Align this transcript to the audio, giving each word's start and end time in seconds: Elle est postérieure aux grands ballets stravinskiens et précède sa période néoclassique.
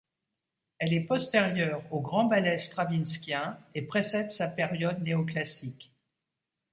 Elle 0.79 0.95
est 0.95 1.05
postérieure 1.05 1.83
aux 1.93 2.01
grands 2.01 2.23
ballets 2.25 2.57
stravinskiens 2.57 3.59
et 3.75 3.83
précède 3.83 4.31
sa 4.31 4.47
période 4.47 4.99
néoclassique. 5.03 5.93